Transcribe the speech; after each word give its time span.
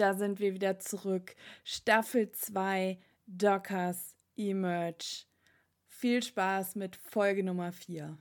Da 0.00 0.14
sind 0.14 0.40
wir 0.40 0.54
wieder 0.54 0.78
zurück. 0.78 1.34
Staffel 1.62 2.32
2 2.32 2.98
Dockers 3.26 4.16
Emerge. 4.34 5.26
Viel 5.88 6.22
Spaß 6.22 6.76
mit 6.76 6.96
Folge 6.96 7.44
Nummer 7.44 7.70
4. 7.70 8.16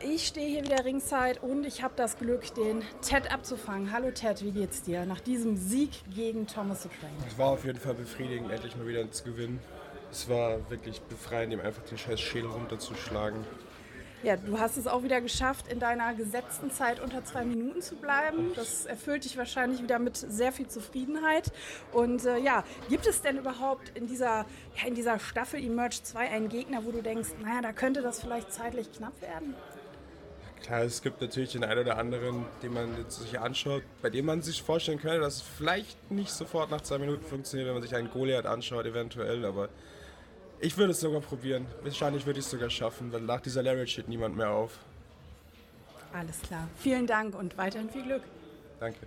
Ich 0.00 0.26
stehe 0.26 0.48
hier 0.48 0.64
wieder 0.64 0.84
ringside 0.84 1.40
und 1.40 1.64
ich 1.64 1.82
habe 1.82 1.94
das 1.96 2.18
Glück, 2.18 2.54
den 2.56 2.82
Ted 3.00 3.32
abzufangen. 3.32 3.90
Hallo 3.90 4.10
Ted, 4.10 4.44
wie 4.44 4.52
geht's 4.52 4.82
dir 4.82 5.06
nach 5.06 5.20
diesem 5.20 5.56
Sieg 5.56 5.92
gegen 6.14 6.46
Thomas 6.46 6.82
the 6.82 6.90
Train? 6.90 7.10
Es 7.26 7.38
war 7.38 7.48
auf 7.48 7.64
jeden 7.64 7.78
Fall 7.78 7.94
befriedigend, 7.94 8.50
endlich 8.50 8.76
mal 8.76 8.86
wieder 8.86 9.10
zu 9.10 9.24
gewinnen. 9.24 9.60
Es 10.10 10.28
war 10.28 10.68
wirklich 10.68 11.00
befreiend, 11.00 11.54
ihm 11.54 11.60
einfach 11.60 11.84
den 11.84 11.96
scheiß 11.96 12.20
Schädel 12.20 12.50
runterzuschlagen. 12.50 13.46
Ja, 14.24 14.36
du 14.36 14.58
hast 14.58 14.76
es 14.76 14.88
auch 14.88 15.04
wieder 15.04 15.20
geschafft, 15.20 15.68
in 15.68 15.78
deiner 15.78 16.12
gesetzten 16.12 16.72
Zeit 16.72 16.98
unter 16.98 17.24
zwei 17.24 17.44
Minuten 17.44 17.80
zu 17.80 17.94
bleiben. 17.94 18.52
Das 18.56 18.84
erfüllt 18.84 19.24
dich 19.24 19.36
wahrscheinlich 19.36 19.80
wieder 19.80 20.00
mit 20.00 20.16
sehr 20.16 20.50
viel 20.50 20.66
Zufriedenheit. 20.66 21.52
Und 21.92 22.24
äh, 22.24 22.38
ja, 22.38 22.64
gibt 22.88 23.06
es 23.06 23.22
denn 23.22 23.38
überhaupt 23.38 23.96
in 23.96 24.08
dieser, 24.08 24.44
ja, 24.76 24.88
in 24.88 24.96
dieser 24.96 25.20
Staffel 25.20 25.62
Emerge 25.62 26.00
2 26.02 26.30
einen 26.30 26.48
Gegner, 26.48 26.84
wo 26.84 26.90
du 26.90 27.00
denkst, 27.00 27.28
naja, 27.40 27.62
da 27.62 27.72
könnte 27.72 28.02
das 28.02 28.20
vielleicht 28.20 28.52
zeitlich 28.52 28.90
knapp 28.92 29.20
werden? 29.22 29.54
Klar, 30.62 30.82
es 30.82 31.00
gibt 31.00 31.20
natürlich 31.20 31.52
den 31.52 31.62
einen 31.62 31.80
oder 31.80 31.96
anderen, 31.96 32.44
den 32.64 32.72
man 32.72 33.08
sich 33.08 33.38
anschaut, 33.38 33.84
bei 34.02 34.10
dem 34.10 34.26
man 34.26 34.42
sich 34.42 34.64
vorstellen 34.64 34.98
könnte, 34.98 35.20
dass 35.20 35.36
es 35.36 35.42
vielleicht 35.42 36.10
nicht 36.10 36.30
sofort 36.30 36.72
nach 36.72 36.80
zwei 36.80 36.98
Minuten 36.98 37.24
funktioniert, 37.24 37.68
wenn 37.68 37.74
man 37.74 37.82
sich 37.82 37.94
einen 37.94 38.10
Goliath 38.10 38.46
anschaut, 38.46 38.84
eventuell, 38.84 39.44
aber 39.44 39.68
ich 40.60 40.76
würde 40.76 40.92
es 40.92 41.00
sogar 41.00 41.20
probieren. 41.20 41.66
Wahrscheinlich 41.82 42.26
würde 42.26 42.40
ich 42.40 42.44
es 42.44 42.50
sogar 42.50 42.70
schaffen, 42.70 43.12
weil 43.12 43.20
nach 43.20 43.40
dieser 43.40 43.62
Lariat 43.62 43.88
steht 43.88 44.08
niemand 44.08 44.36
mehr 44.36 44.50
auf. 44.50 44.78
Alles 46.12 46.40
klar. 46.40 46.68
Vielen 46.78 47.06
Dank 47.06 47.34
und 47.34 47.56
weiterhin 47.58 47.90
viel 47.90 48.02
Glück. 48.02 48.22
Danke. 48.80 48.98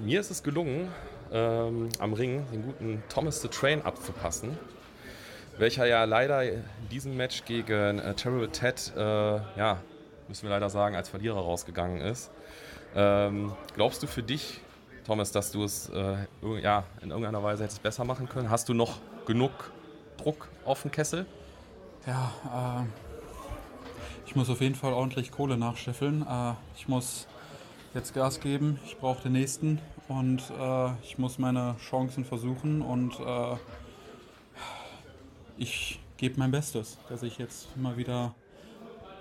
Mir 0.00 0.20
ist 0.20 0.30
es 0.30 0.42
gelungen, 0.42 0.88
ähm, 1.30 1.90
am 1.98 2.14
Ring 2.14 2.46
den 2.50 2.62
guten 2.62 3.02
Thomas 3.10 3.42
the 3.42 3.48
Train 3.48 3.82
abzupassen, 3.82 4.58
welcher 5.58 5.86
ja 5.86 6.04
leider 6.04 6.42
in 6.42 6.64
diesem 6.90 7.16
Match 7.16 7.44
gegen 7.44 7.98
äh, 7.98 8.14
Terrible 8.14 8.48
Ted 8.48 8.92
äh, 8.96 9.00
ja, 9.00 9.82
müssen 10.30 10.44
wir 10.44 10.50
leider 10.50 10.70
sagen, 10.70 10.96
als 10.96 11.08
Verlierer 11.08 11.40
rausgegangen 11.40 12.00
ist. 12.00 12.30
Ähm, 12.94 13.52
glaubst 13.74 14.02
du 14.02 14.06
für 14.06 14.22
dich, 14.22 14.60
Thomas, 15.04 15.32
dass 15.32 15.50
du 15.50 15.64
es 15.64 15.90
äh, 15.90 16.16
ja, 16.62 16.84
in 17.02 17.10
irgendeiner 17.10 17.42
Weise 17.42 17.64
hättest 17.64 17.82
besser 17.82 18.04
machen 18.04 18.28
können? 18.28 18.48
Hast 18.48 18.68
du 18.68 18.74
noch 18.74 18.98
genug 19.26 19.50
Druck 20.16 20.48
auf 20.64 20.82
dem 20.82 20.92
Kessel? 20.92 21.26
Ja, 22.06 22.80
äh, 22.80 22.86
ich 24.24 24.36
muss 24.36 24.48
auf 24.48 24.60
jeden 24.60 24.76
Fall 24.76 24.92
ordentlich 24.92 25.32
Kohle 25.32 25.58
nachscheffeln. 25.58 26.24
Äh, 26.26 26.52
ich 26.76 26.86
muss 26.86 27.26
jetzt 27.92 28.14
Gas 28.14 28.38
geben, 28.38 28.78
ich 28.84 28.96
brauche 28.98 29.22
den 29.24 29.32
nächsten 29.32 29.80
und 30.06 30.44
äh, 30.58 30.92
ich 31.02 31.18
muss 31.18 31.38
meine 31.38 31.74
Chancen 31.80 32.24
versuchen 32.24 32.82
und 32.82 33.18
äh, 33.18 33.56
ich 35.58 35.98
gebe 36.18 36.38
mein 36.38 36.52
Bestes, 36.52 36.98
dass 37.08 37.24
ich 37.24 37.38
jetzt 37.38 37.76
mal 37.76 37.96
wieder 37.96 38.32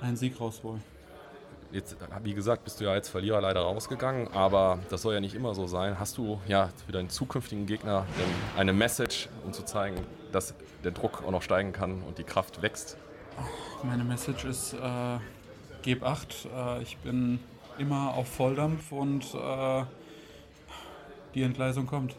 einen 0.01 0.17
Sieg 0.17 0.39
raushole. 0.39 0.79
Jetzt, 1.71 1.97
wie 2.23 2.33
gesagt, 2.33 2.63
bist 2.63 2.79
du 2.79 2.85
ja 2.85 2.91
als 2.91 3.09
Verlierer 3.09 3.41
leider 3.41 3.61
rausgegangen, 3.61 4.27
aber 4.33 4.79
das 4.89 5.03
soll 5.03 5.13
ja 5.13 5.19
nicht 5.19 5.35
immer 5.35 5.53
so 5.53 5.67
sein. 5.67 5.99
Hast 5.99 6.17
du 6.17 6.41
ja 6.47 6.69
für 6.87 6.91
deinen 6.91 7.09
zukünftigen 7.09 7.67
Gegner 7.67 8.07
eine 8.57 8.73
Message, 8.73 9.29
um 9.45 9.53
zu 9.53 9.63
zeigen, 9.63 10.03
dass 10.31 10.55
der 10.83 10.91
Druck 10.91 11.23
auch 11.23 11.29
noch 11.29 11.43
steigen 11.43 11.71
kann 11.71 12.01
und 12.01 12.17
die 12.17 12.23
Kraft 12.23 12.63
wächst? 12.63 12.97
Meine 13.83 14.03
Message 14.03 14.45
ist, 14.45 14.73
äh, 14.73 15.19
geb 15.83 16.01
acht. 16.01 16.47
Äh, 16.51 16.81
ich 16.81 16.97
bin 16.97 17.39
immer 17.77 18.15
auf 18.15 18.27
Volldampf 18.27 18.91
und 18.91 19.31
äh, 19.35 19.83
die 21.35 21.43
Entgleisung 21.43 21.85
kommt. 21.85 22.15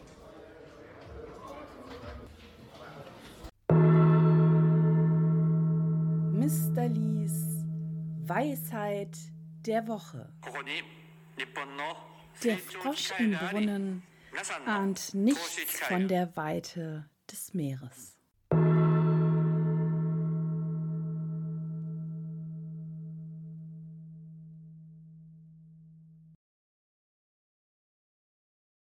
Mr. 6.39 6.87
Lees 6.87 7.65
Weisheit 8.25 9.17
der 9.65 9.87
Woche. 9.87 10.31
Der 12.43 12.57
Frosch 12.57 13.11
im 13.19 13.33
Brunnen 13.33 14.03
ahnt 14.65 15.13
nichts 15.13 15.79
von 15.81 16.07
der 16.07 16.35
Weite 16.35 17.09
des 17.29 17.53
Meeres. 17.53 18.17